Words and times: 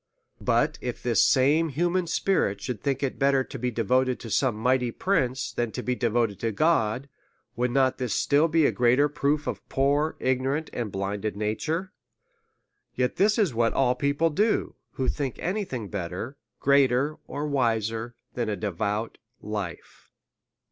But 0.41 0.79
if 0.81 1.03
this 1.03 1.23
same 1.23 1.69
human 1.69 2.07
spirit 2.07 2.59
should 2.59 2.81
think 2.81 3.03
it 3.03 3.19
better 3.19 3.43
to 3.43 3.59
be 3.59 3.69
devoted 3.69 4.19
to 4.21 4.31
some 4.31 4.55
mighty 4.55 4.89
prince 4.89 5.51
than 5.51 5.71
to 5.73 5.83
be 5.83 5.93
devoted 5.93 6.39
to 6.39 6.51
God, 6.51 7.07
would 7.55 7.69
not 7.69 7.99
this 7.99 8.15
still 8.15 8.47
be 8.47 8.65
a 8.65 8.71
greater 8.71 9.07
proof 9.07 9.45
of 9.45 9.59
a 9.59 9.69
poor, 9.69 10.15
ignorant, 10.19 10.71
and 10.73 10.91
blinded 10.91 11.37
nature 11.37 11.91
/ 12.43 12.95
Yet 12.95 13.17
this 13.17 13.37
is 13.37 13.53
what 13.53 13.73
all 13.73 13.93
people 13.93 14.31
do, 14.31 14.73
who 14.93 15.07
think 15.07 15.35
any 15.37 15.65
thing 15.65 15.87
better, 15.87 16.35
greater, 16.59 17.17
or 17.27 17.45
wiser 17.45 18.15
than 18.33 18.49
a 18.49 18.55
devout 18.55 19.19
life. 19.39 20.09